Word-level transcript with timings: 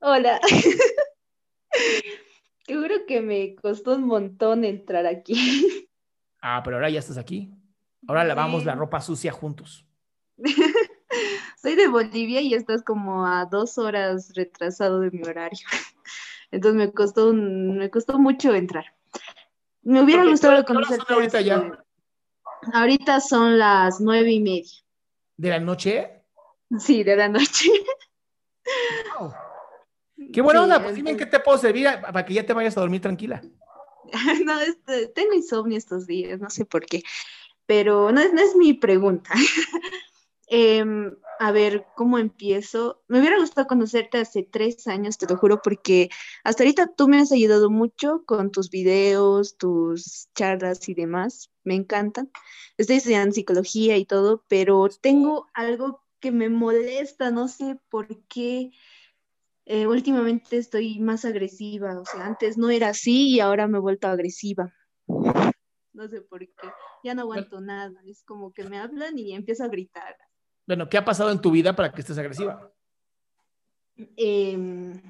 Hola. 0.00 0.40
Seguro 2.66 2.94
que 3.06 3.20
me 3.20 3.54
costó 3.56 3.94
un 3.96 4.04
montón 4.06 4.64
entrar 4.64 5.06
aquí. 5.06 5.34
Ah, 6.42 6.62
pero 6.64 6.76
ahora 6.76 6.88
ya 6.88 7.00
estás 7.00 7.18
aquí. 7.18 7.50
Ahora 8.08 8.24
lavamos 8.24 8.62
Sí. 8.62 8.66
la 8.66 8.74
ropa 8.74 9.02
sucia 9.02 9.30
juntos. 9.30 9.84
Soy 11.60 11.74
de 11.74 11.86
Bolivia 11.88 12.40
y 12.40 12.54
estás 12.54 12.82
como 12.82 13.26
a 13.26 13.44
dos 13.44 13.76
horas 13.76 14.32
retrasado 14.34 15.00
de 15.00 15.10
mi 15.10 15.22
horario. 15.22 15.58
Entonces 16.50 16.78
me 16.78 16.92
costó 16.94 17.28
un- 17.28 17.76
me 17.76 17.90
costó 17.90 18.18
mucho 18.18 18.54
entrar. 18.54 18.86
Me 19.82 20.02
hubiera 20.02 20.22
Ok, 20.22 20.30
gustado 20.30 20.64
¿qué 20.64 20.72
horas 20.72 20.88
son 20.88 20.96
conocerte. 20.96 21.12
ahorita 21.12 21.40
ya? 21.42 21.84
Ahorita 22.72 23.20
son 23.20 23.58
las 23.58 24.00
nueve 24.00 24.32
y 24.32 24.40
media. 24.40 24.72
¿De 25.36 25.50
la 25.50 25.60
noche? 25.60 26.22
Sí, 26.78 27.04
de 27.04 27.16
la 27.16 27.28
noche. 27.28 27.68
Qué 30.32 30.40
buena 30.40 30.60
Sí, 30.60 30.64
onda. 30.64 30.82
Pues 30.82 30.96
dime 30.96 31.10
en 31.10 31.16
qué 31.16 31.26
te 31.26 31.40
puedo 31.40 31.58
servir 31.58 31.88
a- 31.88 32.00
para 32.00 32.24
que 32.24 32.34
ya 32.34 32.44
te 32.46 32.52
vayas 32.52 32.76
a 32.76 32.80
dormir 32.80 33.00
tranquila. 33.00 33.42
No, 34.44 34.60
este, 34.60 35.06
tengo 35.08 35.34
insomnio 35.34 35.78
estos 35.78 36.06
días, 36.06 36.40
no 36.40 36.50
sé 36.50 36.64
por 36.64 36.84
qué, 36.84 37.02
pero 37.66 38.10
no 38.10 38.20
es, 38.20 38.32
no 38.32 38.40
es 38.40 38.56
mi 38.56 38.72
pregunta. 38.74 39.30
Em, 40.52 41.14
a 41.38 41.52
ver, 41.52 41.86
¿cómo 41.96 42.18
empiezo? 42.18 43.04
Me 43.06 43.20
hubiera 43.20 43.38
gustado 43.38 43.68
conocerte 43.68 44.18
hace 44.18 44.42
tres 44.42 44.88
años, 44.88 45.16
te 45.16 45.26
lo 45.28 45.36
juro, 45.36 45.62
porque 45.62 46.10
hasta 46.42 46.64
ahorita 46.64 46.88
tú 46.96 47.06
me 47.06 47.20
has 47.20 47.30
ayudado 47.30 47.70
mucho 47.70 48.24
con 48.26 48.50
tus 48.50 48.68
videos, 48.68 49.56
tus 49.56 50.28
charlas 50.34 50.88
y 50.88 50.94
demás. 50.94 51.50
Me 51.62 51.76
encantan. 51.76 52.32
Estoy 52.78 52.96
estudiando 52.96 53.32
psicología 53.32 53.96
y 53.96 54.04
todo, 54.06 54.44
pero 54.48 54.88
tengo 55.00 55.46
algo 55.54 56.02
que 56.18 56.32
me 56.32 56.48
molesta, 56.48 57.30
no 57.30 57.46
sé 57.46 57.78
por 57.88 58.08
qué. 58.26 58.72
Eh, 59.72 59.86
últimamente 59.86 60.56
estoy 60.56 60.98
más 60.98 61.24
agresiva, 61.24 62.00
o 62.00 62.04
sea, 62.04 62.26
antes 62.26 62.58
no 62.58 62.70
era 62.70 62.88
así 62.88 63.36
y 63.36 63.38
ahora 63.38 63.68
me 63.68 63.78
he 63.78 63.80
vuelto 63.80 64.08
agresiva. 64.08 64.74
No 65.92 66.08
sé 66.08 66.22
por 66.22 66.40
qué, 66.40 66.68
ya 67.04 67.14
no 67.14 67.22
aguanto 67.22 67.60
nada, 67.60 68.02
es 68.04 68.24
como 68.24 68.52
que 68.52 68.64
me 68.64 68.78
hablan 68.80 69.16
y 69.16 69.32
empiezo 69.32 69.62
a 69.62 69.68
gritar. 69.68 70.16
Bueno, 70.66 70.88
¿qué 70.88 70.98
ha 70.98 71.04
pasado 71.04 71.30
en 71.30 71.40
tu 71.40 71.52
vida 71.52 71.76
para 71.76 71.92
que 71.92 72.00
estés 72.00 72.18
agresiva? 72.18 72.74
Em, 74.16 75.00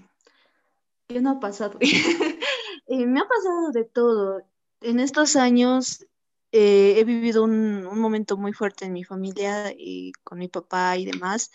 ¿qué 1.09 1.23
no 1.23 1.31
ha 1.31 1.41
pasado? 1.41 1.79
Eh, 2.87 3.07
me 3.07 3.21
ha 3.21 3.25
pasado 3.29 3.71
de 3.71 3.85
todo. 3.85 4.43
En 4.81 4.99
estos 4.99 5.37
años 5.37 6.05
eh, 6.51 6.97
he 6.99 7.05
vivido 7.05 7.45
un, 7.45 7.87
un 7.87 7.99
momento 8.01 8.37
muy 8.37 8.53
fuerte 8.53 8.85
en 8.85 8.93
mi 8.93 9.05
familia 9.05 9.73
y 9.75 10.11
con 10.25 10.39
mi 10.39 10.49
papá 10.49 10.99
y 10.99 11.05
demás. 11.07 11.53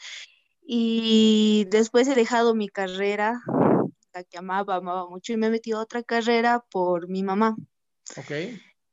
Y 0.67 1.67
después 1.69 2.07
he 2.07 2.15
dejado 2.15 2.55
mi 2.55 2.69
carrera, 2.69 3.39
la 4.13 4.23
que 4.23 4.37
amaba, 4.37 4.75
amaba 4.75 5.07
mucho, 5.07 5.33
y 5.33 5.37
me 5.37 5.47
he 5.47 5.51
metido 5.51 5.77
a 5.77 5.83
otra 5.83 6.01
carrera 6.01 6.65
por 6.71 7.07
mi 7.07 7.21
mamá. 7.21 7.55
Ok. 8.17 8.31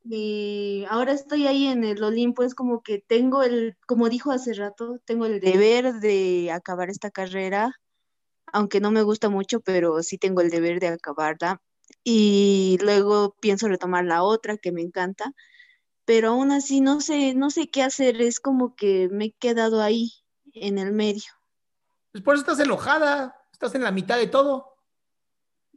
Y 0.05 0.85
ahora 0.91 1.13
estoy 1.13 1.47
ahí 1.47 1.67
en 1.67 1.85
el 1.85 2.03
Olimpo, 2.03 2.43
es 2.43 2.55
como 2.55 2.83
que 2.83 2.99
tengo 2.99 3.43
el, 3.43 3.77
como 3.87 4.09
dijo 4.09 4.33
hace 4.33 4.53
rato, 4.53 4.99
tengo 5.05 5.27
el 5.27 5.41
deber 5.41 5.95
de 5.95 6.51
acabar 6.53 6.91
esta 6.91 7.11
carrera, 7.11 7.73
aunque 8.53 8.81
no 8.81 8.91
me 8.91 9.03
gusta 9.03 9.29
mucho, 9.29 9.61
pero 9.61 10.03
sí 10.03 10.19
tengo 10.19 10.41
el 10.41 10.51
deber 10.51 10.81
de 10.81 10.89
acabarla. 10.89 11.63
Y 12.05 12.79
luego 12.83 13.37
pienso 13.41 13.69
retomar 13.69 14.05
la 14.05 14.25
otra 14.25 14.57
que 14.59 14.73
me 14.73 14.83
encanta, 14.83 15.33
pero 16.05 16.31
aún 16.31 16.51
así 16.51 16.81
no 16.81 17.01
sé, 17.01 17.35
no 17.35 17.51
sé 17.51 17.71
qué 17.71 17.83
hacer, 17.83 18.21
es 18.21 18.41
como 18.41 18.75
que 18.75 19.09
me 19.11 19.27
he 19.27 19.33
quedado 19.33 19.81
ahí 19.81 20.11
en 20.53 20.79
el 20.79 20.93
medio. 20.93 21.23
Pues 22.13 22.23
por 22.23 22.35
eso 22.35 22.43
estás 22.43 22.61
enojada. 22.61 23.37
Estás 23.53 23.75
en 23.75 23.83
la 23.83 23.91
mitad 23.91 24.19
de 24.19 24.27
todo. 24.27 24.77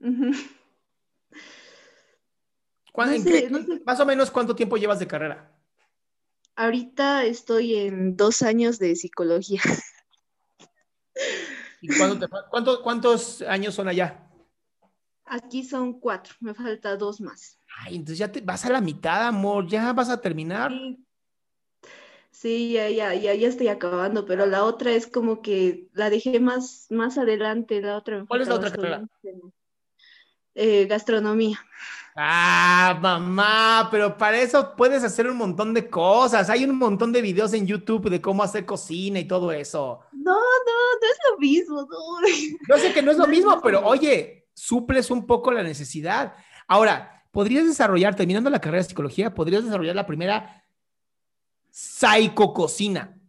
Ujú. 0.01 0.31
¿Cuán- 2.91 3.09
No 3.09 3.16
en 3.16 3.23
sé, 3.23 3.44
qué- 3.44 3.50
no 3.50 3.59
sé. 3.63 3.81
Más 3.85 4.00
o 4.00 4.06
menos, 4.06 4.31
¿cuánto 4.31 4.56
tiempo 4.56 4.78
llevas 4.78 5.00
de 5.00 5.07
carrera? 5.07 5.51
Ahorita 6.56 7.25
estoy 7.25 7.75
en 7.75 8.16
dos 8.16 8.41
años 8.41 8.79
de 8.79 8.95
psicología. 8.95 9.62
¿Y 11.81 11.88
te 11.90 12.28
cuánto- 12.50 12.81
cuántos 12.81 13.41
años 13.41 13.75
son 13.75 13.88
allá? 13.88 14.22
Aquí 15.25 15.63
son 15.63 16.00
cuatro, 16.00 16.35
me 16.40 16.53
falta 16.53 16.95
dos 16.97 17.19
más. 17.19 17.57
Ay, 17.79 17.95
entonces 17.95 18.18
ya 18.19 18.31
te 18.31 18.41
vas 18.41 18.63
a 18.66 18.69
la 18.69 18.79
mitad, 18.81 19.28
amor. 19.28 19.68
Ya 19.68 19.91
vas 19.91 20.09
a 20.09 20.22
terminar. 20.22 20.72
Sí, 20.72 21.05
Sí, 22.35 22.73
ya, 22.73 22.90
ya, 22.90 23.13
ya, 23.13 23.34
ya 23.34 23.47
estoy 23.47 23.69
acabando, 23.69 24.25
pero 24.25 24.45
la 24.45 24.65
otra 24.65 24.92
es 24.92 25.07
como 25.07 25.42
que 25.42 25.88
la 25.94 26.10
dejé 26.10 26.42
más, 26.42 26.88
más 26.89 27.18
adelante, 27.18 27.80
la 27.81 27.95
otra 27.95 28.25
¿Cuál 28.27 28.42
es 28.42 28.50
la 28.50 28.56
otra 28.56 28.71
carrera? 28.71 29.07
Eh, 30.54 30.86
gastronomía. 30.86 31.57
Ah, 32.13 33.00
mamá, 33.01 33.88
pero 33.89 34.18
para 34.18 34.38
eso 34.38 34.75
puedes 34.75 35.01
hacer 35.06 35.30
un 35.30 35.38
montón 35.38 35.74
de 35.74 35.89
cosas. 35.89 36.50
Hay 36.50 36.65
un 36.65 36.77
montón 36.77 37.13
de 37.13 37.21
videos 37.21 37.54
en 37.54 37.65
YouTube 37.65 38.10
de 38.10 38.19
cómo 38.19 38.44
hacer 38.44 38.65
cocina 38.65 39.18
y 39.18 39.25
todo 39.25 39.54
eso. 39.54 40.01
No, 40.12 40.33
no, 40.33 40.36
no 40.36 41.07
es 41.10 41.18
lo 41.31 41.38
mismo, 41.38 41.88
no. 41.89 42.27
Yo 42.68 42.77
sé 42.77 42.92
que 42.92 43.01
no 43.01 43.12
es 43.12 43.18
lo 43.18 43.27
mismo, 43.27 43.62
pero 43.62 43.80
oye, 43.88 44.50
suples 44.54 45.10
un 45.10 45.25
poco 45.25 45.54
la 45.54 45.63
necesidad. 45.63 46.33
Ahora, 46.68 47.24
podrías 47.31 47.65
desarrollar, 47.65 48.13
terminando 48.13 48.50
la 48.50 48.60
carrera 48.60 48.83
de 48.83 48.89
psicología, 48.89 49.33
podrías 49.33 49.63
desarrollar 49.63 49.95
la 49.95 50.06
primera 50.06 50.64
psicococina 51.75 53.19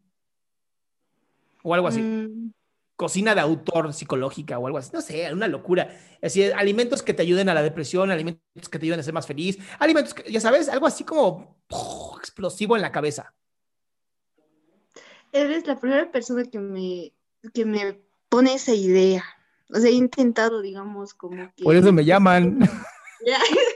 o 1.65 1.75
algo 1.75 1.89
así. 1.89 2.01
Mm, 2.01 2.53
Cocina 2.95 3.35
de 3.35 3.41
autor 3.41 3.93
psicológica 3.93 4.59
o 4.59 4.67
algo 4.67 4.79
así. 4.79 4.91
No 4.93 5.01
sé, 5.01 5.31
una 5.33 5.49
locura. 5.49 5.89
Es 6.23 6.35
decir, 6.35 6.55
alimentos 6.55 7.03
que 7.03 7.13
te 7.13 7.23
ayuden 7.23 7.49
a 7.49 7.55
la 7.55 7.63
depresión, 7.63 8.11
alimentos 8.11 8.69
que 8.71 8.79
te 8.79 8.87
ayuden 8.87 9.01
a 9.01 9.03
ser 9.03 9.13
más 9.13 9.27
feliz, 9.27 9.59
alimentos 9.81 10.15
que, 10.15 10.31
ya 10.31 10.41
sabes, 10.41 10.69
algo 10.69 10.87
así 10.87 11.03
como 11.03 11.59
explosivo 12.19 12.77
en 12.77 12.83
la 12.83 12.93
cabeza. 12.93 13.35
eres 15.33 15.67
la 15.67 15.79
primera 15.79 16.11
persona 16.11 16.45
que 16.45 16.59
me, 16.59 17.13
que 17.53 17.65
me 17.65 18.01
pone 18.29 18.55
esa 18.55 18.73
idea. 18.73 19.25
O 19.75 19.79
sea, 19.79 19.91
he 19.91 19.95
intentado, 19.95 20.63
digamos, 20.63 21.13
como 21.15 21.53
que... 21.57 21.65
Por 21.65 21.75
eso 21.75 21.93
me 21.93 22.05
llaman. 22.05 22.61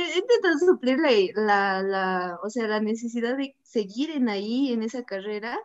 he 0.00 0.18
intentado 0.18 0.58
suplir 0.58 0.98
la, 1.34 1.82
la, 1.82 2.38
o 2.42 2.50
sea, 2.50 2.66
la 2.66 2.80
necesidad 2.80 3.36
de 3.36 3.56
seguir 3.62 4.10
en 4.10 4.28
ahí, 4.28 4.72
en 4.72 4.82
esa 4.82 5.04
carrera, 5.04 5.58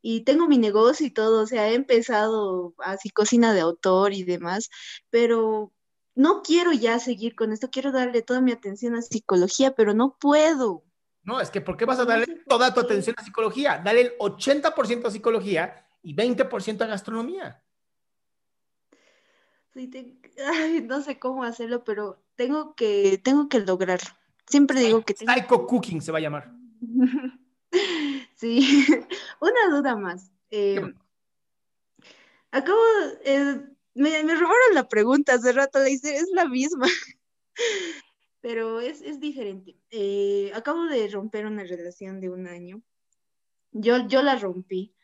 y 0.00 0.22
tengo 0.22 0.48
mi 0.48 0.58
negocio 0.58 1.06
y 1.06 1.10
todo, 1.10 1.42
o 1.42 1.46
sea, 1.46 1.68
he 1.68 1.74
empezado 1.74 2.74
así 2.78 3.10
cocina 3.10 3.54
de 3.54 3.60
autor 3.60 4.12
y 4.12 4.24
demás, 4.24 4.70
pero 5.10 5.72
no 6.14 6.42
quiero 6.42 6.72
ya 6.72 6.98
seguir 6.98 7.34
con 7.34 7.52
esto, 7.52 7.70
quiero 7.70 7.92
darle 7.92 8.22
toda 8.22 8.40
mi 8.40 8.52
atención 8.52 8.94
a 8.94 9.02
psicología, 9.02 9.74
pero 9.74 9.94
no 9.94 10.16
puedo. 10.18 10.84
No, 11.22 11.40
es 11.40 11.50
que 11.50 11.60
¿por 11.60 11.76
qué 11.76 11.84
vas 11.84 12.00
a 12.00 12.04
darle 12.04 12.26
toda 12.48 12.74
tu 12.74 12.80
atención 12.80 13.14
a 13.18 13.24
psicología? 13.24 13.80
Dale 13.82 14.00
el 14.00 14.18
80% 14.18 15.06
a 15.06 15.10
psicología 15.10 15.86
y 16.02 16.14
20% 16.16 16.82
a 16.82 16.86
gastronomía. 16.86 17.61
Sí, 19.74 19.90
no 20.84 21.02
sé 21.02 21.18
cómo 21.18 21.44
hacerlo, 21.44 21.84
pero 21.84 22.22
tengo 22.36 22.74
que, 22.74 23.18
tengo 23.22 23.48
que 23.48 23.60
lograrlo. 23.60 24.10
Siempre 24.46 24.80
digo 24.80 25.02
que 25.02 25.14
tengo... 25.14 25.32
Psycho 25.32 25.66
Cooking 25.66 26.02
se 26.02 26.12
va 26.12 26.18
a 26.18 26.20
llamar. 26.20 26.52
sí, 28.34 28.86
una 29.40 29.74
duda 29.76 29.96
más. 29.96 30.30
Eh, 30.50 30.82
acabo, 32.50 32.80
eh, 33.24 33.60
me, 33.94 34.22
me, 34.24 34.34
robaron 34.34 34.74
la 34.74 34.88
pregunta 34.88 35.34
hace 35.34 35.52
rato, 35.52 35.78
le 35.78 35.92
hice, 35.92 36.16
es 36.16 36.28
la 36.34 36.46
misma, 36.46 36.86
pero 38.42 38.80
es, 38.80 39.00
es 39.00 39.20
diferente. 39.20 39.78
Eh, 39.90 40.50
acabo 40.54 40.84
de 40.84 41.08
romper 41.08 41.46
una 41.46 41.64
relación 41.64 42.20
de 42.20 42.28
un 42.28 42.46
año. 42.46 42.82
Yo, 43.70 44.06
yo 44.06 44.22
la 44.22 44.36
rompí. 44.36 44.94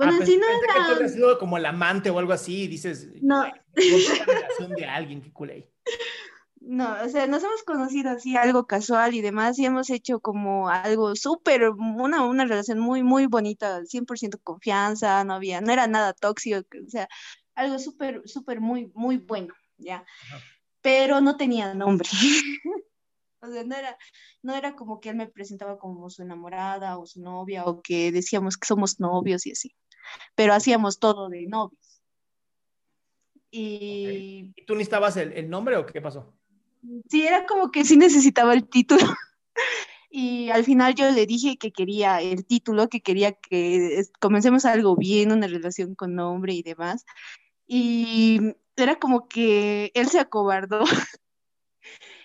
Bueno, 0.00 0.18
ah, 0.18 0.24
si 0.24 0.38
no 0.38 0.46
era... 0.46 0.98
Que 0.98 1.04
tú 1.04 1.10
sido 1.10 1.38
como 1.38 1.58
el 1.58 1.66
amante 1.66 2.08
o 2.08 2.18
algo 2.18 2.32
así 2.32 2.62
y 2.62 2.68
dices... 2.68 3.08
No. 3.20 3.44
La 3.44 4.24
relación 4.24 4.72
de 4.72 4.86
alguien, 4.86 5.20
qué 5.20 5.30
culé. 5.30 5.70
No, 6.62 6.94
o 7.02 7.08
sea, 7.08 7.26
nos 7.26 7.42
hemos 7.42 7.62
conocido 7.62 8.10
así, 8.10 8.36
algo 8.36 8.66
casual 8.66 9.14
y 9.14 9.22
demás, 9.22 9.58
y 9.58 9.64
hemos 9.64 9.88
hecho 9.88 10.20
como 10.20 10.68
algo 10.68 11.16
súper, 11.16 11.70
una, 11.70 12.22
una 12.22 12.44
relación 12.44 12.78
muy, 12.78 13.02
muy 13.02 13.24
bonita, 13.26 13.80
100% 13.80 14.38
confianza, 14.44 15.24
no 15.24 15.32
había, 15.32 15.62
no 15.62 15.72
era 15.72 15.86
nada 15.86 16.12
tóxico, 16.12 16.58
o 16.58 16.90
sea, 16.90 17.08
algo 17.54 17.78
súper, 17.78 18.22
súper, 18.26 18.60
muy, 18.60 18.92
muy 18.94 19.16
bueno, 19.16 19.54
¿ya? 19.78 20.04
Pero 20.82 21.22
no 21.22 21.38
tenía 21.38 21.72
nombre. 21.72 22.10
o 23.40 23.48
sea, 23.48 23.64
no 23.64 23.74
era, 23.74 23.96
no 24.42 24.54
era 24.54 24.76
como 24.76 25.00
que 25.00 25.08
él 25.08 25.16
me 25.16 25.28
presentaba 25.28 25.78
como 25.78 26.10
su 26.10 26.20
enamorada 26.20 26.98
o 26.98 27.06
su 27.06 27.22
novia, 27.22 27.64
o 27.64 27.80
que 27.80 28.12
decíamos 28.12 28.58
que 28.58 28.66
somos 28.66 29.00
novios 29.00 29.46
y 29.46 29.52
así, 29.52 29.74
pero 30.34 30.54
hacíamos 30.54 30.98
todo 30.98 31.28
de 31.28 31.46
novios. 31.46 32.02
Y... 33.50 34.52
¿Y 34.56 34.64
tú 34.64 34.74
necesitabas 34.74 35.16
el, 35.16 35.32
el 35.32 35.50
nombre 35.50 35.76
o 35.76 35.86
qué 35.86 36.00
pasó? 36.00 36.34
sí, 37.08 37.26
era 37.26 37.46
como 37.46 37.70
que 37.70 37.84
sí 37.84 37.96
necesitaba 37.96 38.54
el 38.54 38.68
título. 38.68 39.00
Y 40.12 40.50
al 40.50 40.64
final 40.64 40.96
yo 40.96 41.08
le 41.12 41.24
dije 41.24 41.56
que 41.56 41.70
quería 41.70 42.20
el 42.20 42.44
título, 42.44 42.88
que 42.88 43.00
quería 43.00 43.30
que 43.30 44.02
comencemos 44.18 44.64
algo 44.64 44.96
bien, 44.96 45.30
una 45.30 45.46
relación 45.46 45.94
con 45.94 46.16
nombre 46.16 46.52
y 46.52 46.64
demás. 46.64 47.06
Y 47.64 48.40
era 48.76 48.96
como 48.96 49.28
que 49.28 49.92
él 49.94 50.08
se 50.08 50.18
acobardó. 50.18 50.80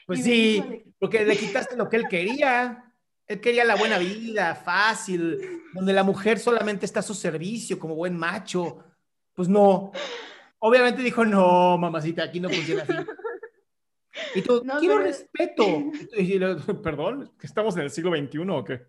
Pues 0.08 0.24
sí, 0.24 0.64
porque 1.00 1.26
le 1.26 1.36
quitaste 1.36 1.76
lo 1.76 1.90
que 1.90 1.98
él 1.98 2.08
quería. 2.08 2.85
Él 3.28 3.42
quería 3.42 3.66
la 3.66 3.76
buena 3.76 3.98
vida, 3.98 4.54
fácil, 4.56 5.64
donde 5.74 5.94
la 5.94 6.04
mujer 6.04 6.38
solamente 6.40 6.86
está 6.86 7.00
a 7.00 7.04
su 7.04 7.16
servicio 7.16 7.80
como 7.80 7.96
buen 7.96 8.16
macho. 8.18 8.84
Pues 9.34 9.50
no. 9.50 9.92
Obviamente 10.60 11.02
dijo, 11.02 11.26
no, 11.26 11.78
mamacita, 11.78 12.24
aquí 12.24 12.40
no 12.40 12.50
funciona 12.50 12.84
así. 12.84 12.94
Y 14.36 14.42
tú, 14.42 14.64
quiero 14.80 15.00
respeto. 15.00 15.64
Perdón, 16.84 17.32
¿estamos 17.42 17.76
en 17.76 17.84
el 17.84 17.90
siglo 17.90 18.12
XXI 18.16 18.38
o 18.50 18.64
qué? 18.64 18.82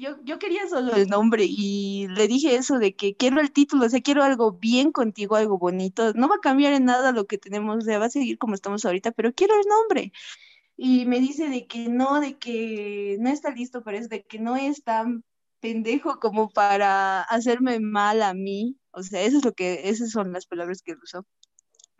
yo, 0.00 0.16
yo 0.24 0.38
quería 0.38 0.66
solo 0.66 0.94
el 0.94 1.08
nombre 1.08 1.44
y 1.46 2.06
le 2.08 2.26
dije 2.26 2.54
eso 2.54 2.78
de 2.78 2.96
que 2.96 3.14
quiero 3.14 3.38
el 3.38 3.52
título, 3.52 3.84
o 3.84 3.88
sea, 3.88 4.00
quiero 4.00 4.22
algo 4.22 4.52
bien 4.52 4.92
contigo, 4.92 5.36
algo 5.36 5.58
bonito. 5.58 6.14
No 6.14 6.28
va 6.28 6.36
a 6.36 6.40
cambiar 6.40 6.72
en 6.72 6.86
nada 6.86 7.12
lo 7.12 7.26
que 7.26 7.36
tenemos, 7.36 7.76
o 7.76 7.80
sea, 7.82 7.98
va 7.98 8.06
a 8.06 8.10
seguir 8.10 8.38
como 8.38 8.54
estamos 8.54 8.84
ahorita, 8.84 9.12
pero 9.12 9.34
quiero 9.34 9.54
el 9.54 9.66
nombre. 9.68 10.12
Y 10.76 11.06
me 11.06 11.20
dice 11.20 11.48
de 11.48 11.66
que 11.66 11.88
no, 11.88 12.20
de 12.20 12.38
que 12.38 13.16
no 13.20 13.30
está 13.30 13.50
listo 13.50 13.82
para 13.82 13.98
eso, 13.98 14.08
de 14.08 14.24
que 14.24 14.38
no 14.38 14.56
es 14.56 14.82
tan 14.84 15.24
pendejo 15.60 16.18
como 16.20 16.50
para 16.50 17.22
hacerme 17.22 17.80
mal 17.80 18.22
a 18.22 18.34
mí. 18.34 18.78
O 18.90 19.02
sea, 19.02 19.22
eso 19.22 19.38
es 19.38 19.44
lo 19.44 19.52
que, 19.52 19.88
esas 19.88 20.10
son 20.10 20.32
las 20.32 20.46
palabras 20.46 20.82
que 20.82 20.94
usó 21.02 21.26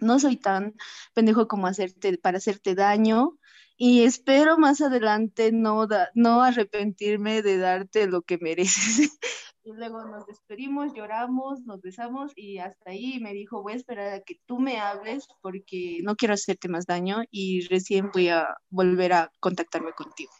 no 0.03 0.19
soy 0.19 0.37
tan 0.37 0.75
pendejo 1.15 1.49
como 1.49 1.67
hacerte 1.67 2.19
para 2.19 2.39
hacerte 2.39 2.75
daño 2.75 3.39
y 3.77 4.03
espero 4.03 4.59
más 4.59 4.81
adelante 4.81 5.51
no, 5.53 5.89
no 6.15 6.43
arrepentirme 6.43 7.43
de 7.43 7.59
darte 7.59 8.07
lo 8.07 8.23
que 8.23 8.39
mereces. 8.39 9.19
y 9.64 9.73
luego 9.73 10.05
nos 10.05 10.26
despedimos, 10.26 10.93
lloramos, 10.94 11.61
nos 11.62 11.81
besamos 11.81 12.32
y 12.35 12.59
hasta 12.59 12.91
ahí 12.91 13.20
me 13.20 13.32
dijo, 13.32 13.62
voy 13.62 13.75
a 13.75 13.76
esperar 13.76 14.12
a 14.12 14.20
que 14.20 14.41
tú 14.47 14.59
me 14.59 14.81
hables 14.81 15.29
porque 15.41 16.00
no 16.03 16.17
quiero 16.17 16.35
hacerte 16.35 16.69
más 16.69 16.87
daño 16.87 17.23
y 17.31 17.67
recién 17.69 18.11
voy 18.12 18.29
a 18.29 18.56
volver 18.70 19.12
a 19.12 19.32
contactarme 19.41 19.93
contigo. 19.93 20.32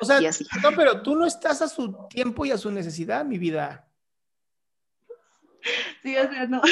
O 0.00 0.04
sea, 0.04 0.20
no, 0.20 0.70
pero 0.76 1.02
tú 1.02 1.16
no 1.16 1.26
estás 1.26 1.60
a 1.60 1.68
su 1.68 2.06
tiempo 2.08 2.46
y 2.46 2.52
a 2.52 2.58
su 2.58 2.70
necesidad, 2.70 3.24
mi 3.24 3.36
vida. 3.36 3.88
Sí, 6.02 6.16
o 6.16 6.30
sea, 6.30 6.46
no. 6.46 6.62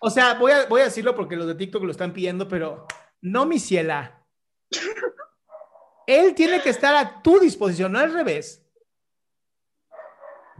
O 0.00 0.10
sea, 0.10 0.34
voy 0.34 0.50
a, 0.50 0.66
voy 0.66 0.80
a 0.80 0.84
decirlo 0.84 1.14
porque 1.14 1.36
los 1.36 1.46
de 1.46 1.54
TikTok 1.54 1.84
lo 1.84 1.92
están 1.92 2.12
pidiendo, 2.12 2.48
pero 2.48 2.86
no, 3.20 3.46
mi 3.46 3.60
ciela. 3.60 4.26
Él 6.06 6.34
tiene 6.34 6.60
que 6.60 6.70
estar 6.70 6.94
a 6.94 7.22
tu 7.22 7.38
disposición, 7.38 7.92
no 7.92 8.00
al 8.00 8.12
revés. 8.12 8.63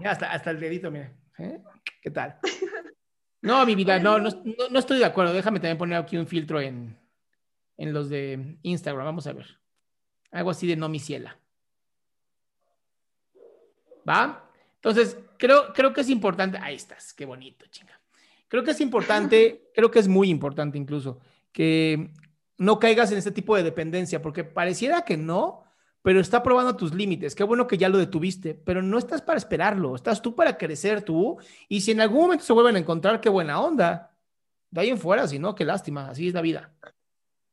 Hasta, 0.02 0.32
hasta 0.32 0.50
el 0.50 0.60
dedito, 0.60 0.90
mira. 0.90 1.12
¿Eh? 1.38 1.60
¿Qué 2.00 2.10
tal? 2.10 2.38
No, 3.40 3.66
mi 3.66 3.74
vida, 3.74 3.98
no, 3.98 4.18
no, 4.18 4.30
no, 4.70 4.78
estoy 4.78 4.98
de 4.98 5.04
acuerdo. 5.04 5.34
Déjame 5.34 5.60
también 5.60 5.76
poner 5.76 5.98
aquí 5.98 6.16
un 6.16 6.26
filtro 6.26 6.62
en, 6.62 6.98
en 7.76 7.92
los 7.92 8.08
de 8.08 8.56
Instagram. 8.62 9.04
Vamos 9.04 9.26
a 9.26 9.34
ver. 9.34 9.58
Algo 10.30 10.48
así 10.48 10.66
de 10.66 10.76
no 10.76 10.88
mi 10.88 10.98
ciela. 10.98 11.38
¿Va? 14.08 14.48
Entonces, 14.76 15.18
creo, 15.36 15.74
creo 15.74 15.92
que 15.92 16.00
es 16.00 16.08
importante. 16.08 16.56
Ahí 16.56 16.74
estás, 16.74 17.12
qué 17.12 17.26
bonito, 17.26 17.66
chinga. 17.66 18.00
Creo 18.48 18.64
que 18.64 18.70
es 18.70 18.80
importante, 18.80 19.70
creo 19.74 19.90
que 19.90 19.98
es 19.98 20.08
muy 20.08 20.30
importante 20.30 20.78
incluso, 20.78 21.20
que 21.52 22.12
no 22.56 22.78
caigas 22.78 23.12
en 23.12 23.18
este 23.18 23.30
tipo 23.30 23.56
de 23.56 23.62
dependencia, 23.62 24.22
porque 24.22 24.44
pareciera 24.44 25.02
que 25.02 25.18
no, 25.18 25.63
pero 26.04 26.20
está 26.20 26.42
probando 26.42 26.76
tus 26.76 26.92
límites. 26.92 27.34
Qué 27.34 27.44
bueno 27.44 27.66
que 27.66 27.78
ya 27.78 27.88
lo 27.88 27.96
detuviste, 27.96 28.52
pero 28.52 28.82
no 28.82 28.98
estás 28.98 29.22
para 29.22 29.38
esperarlo, 29.38 29.96
estás 29.96 30.20
tú 30.20 30.36
para 30.36 30.58
crecer 30.58 31.00
tú, 31.00 31.38
y 31.66 31.80
si 31.80 31.92
en 31.92 32.02
algún 32.02 32.20
momento 32.20 32.44
se 32.44 32.52
vuelven 32.52 32.76
a 32.76 32.78
encontrar, 32.78 33.22
qué 33.22 33.30
buena 33.30 33.58
onda. 33.58 34.14
De 34.70 34.82
ahí 34.82 34.90
en 34.90 34.98
fuera, 34.98 35.26
si 35.26 35.38
no, 35.38 35.54
qué 35.54 35.64
lástima, 35.64 36.10
así 36.10 36.28
es 36.28 36.34
la 36.34 36.42
vida. 36.42 36.70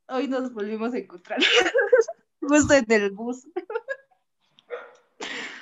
Hoy 0.10 0.27
nos 0.27 0.51
volvimos 0.51 0.93
a 0.93 0.98
encontrar, 0.98 1.39
justo 2.41 2.74
en 2.74 2.91
el 2.91 3.12
bus. 3.12 3.48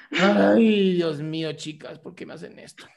Ay, 0.09 0.95
Dios 0.95 1.21
mío, 1.21 1.53
chicas, 1.53 1.99
¿por 1.99 2.15
qué 2.15 2.25
me 2.25 2.33
hacen 2.33 2.57
esto? 2.57 2.87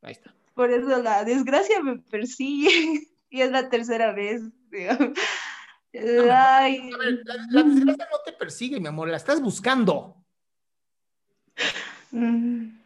Ahí 0.00 0.12
está. 0.12 0.34
Por 0.54 0.70
eso 0.70 1.02
la 1.02 1.24
desgracia 1.24 1.82
me 1.82 1.98
persigue 1.98 3.06
y 3.28 3.42
es 3.42 3.50
la 3.50 3.68
tercera 3.68 4.14
vez. 4.14 4.40
Ay. 5.92 6.90
la, 6.90 7.62
desgracia 7.62 8.08
no 8.10 8.18
te 8.24 8.32
persigue, 8.32 8.78
mi 8.80 8.86
amor, 8.86 9.08
la 9.08 9.16
estás 9.16 9.40
buscando. 9.40 10.16
Mm. 12.12 12.78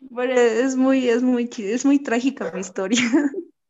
Bueno, 0.00 0.32
es 0.34 0.76
muy, 0.76 1.08
es 1.08 1.22
muy, 1.22 1.50
es 1.58 1.84
muy 1.84 1.98
trágica 1.98 2.50
mi 2.52 2.60
historia. 2.60 3.00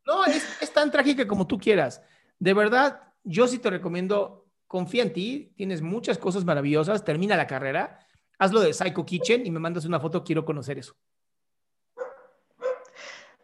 No, 0.05 0.23
es, 0.25 0.45
es 0.61 0.71
tan 0.71 0.91
trágica 0.91 1.27
como 1.27 1.47
tú 1.47 1.57
quieras. 1.57 2.01
De 2.37 2.53
verdad, 2.53 3.01
yo 3.23 3.47
sí 3.47 3.57
te 3.57 3.71
recomiendo, 3.71 4.45
confía 4.67 5.01
en 5.01 5.13
ti, 5.13 5.53
tienes 5.55 5.81
muchas 5.81 6.17
cosas 6.17 6.45
maravillosas, 6.45 7.03
termina 7.03 7.35
la 7.35 7.47
carrera, 7.47 7.99
hazlo 8.37 8.59
de 8.59 8.73
Psycho 8.73 9.05
Kitchen 9.05 9.45
y 9.45 9.51
me 9.51 9.59
mandas 9.59 9.85
una 9.85 9.99
foto, 9.99 10.23
quiero 10.23 10.45
conocer 10.45 10.77
eso. 10.77 10.95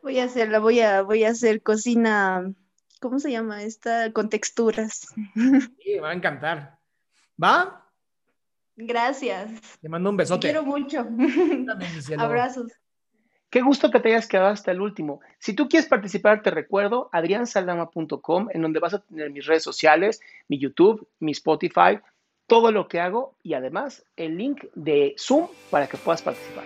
Voy 0.03 0.19
a 0.19 0.25
hacerla, 0.25 0.59
voy 0.59 0.79
a, 0.79 1.01
voy 1.01 1.23
a 1.23 1.29
hacer 1.29 1.61
cocina, 1.61 2.53
¿cómo 3.01 3.19
se 3.19 3.31
llama 3.31 3.63
esta? 3.63 4.13
Con 4.13 4.29
texturas. 4.29 5.07
Sí, 5.83 5.95
me 5.95 5.99
va 5.99 6.11
a 6.11 6.13
encantar. 6.13 6.79
¿Va? 7.41 7.85
Gracias. 8.77 9.51
Te 9.81 9.89
mando 9.89 10.09
un 10.09 10.17
besote. 10.17 10.47
Te 10.47 10.53
quiero 10.53 10.65
mucho. 10.65 11.05
Abrazos. 12.17 12.71
Qué 13.49 13.61
gusto 13.61 13.91
que 13.91 13.99
te 13.99 14.09
hayas 14.09 14.27
quedado 14.27 14.47
hasta 14.47 14.71
el 14.71 14.79
último. 14.79 15.19
Si 15.39 15.53
tú 15.53 15.67
quieres 15.67 15.89
participar, 15.89 16.41
te 16.41 16.51
recuerdo 16.51 17.09
adriansaldama.com, 17.11 18.47
en 18.53 18.61
donde 18.61 18.79
vas 18.79 18.93
a 18.93 18.99
tener 18.99 19.29
mis 19.29 19.45
redes 19.45 19.63
sociales, 19.63 20.21
mi 20.47 20.57
YouTube, 20.57 21.05
mi 21.19 21.33
Spotify, 21.33 21.99
todo 22.47 22.71
lo 22.71 22.87
que 22.87 23.01
hago 23.01 23.35
y 23.43 23.55
además 23.55 24.05
el 24.15 24.37
link 24.37 24.65
de 24.73 25.15
Zoom 25.17 25.47
para 25.69 25.87
que 25.87 25.97
puedas 25.97 26.21
participar. 26.21 26.65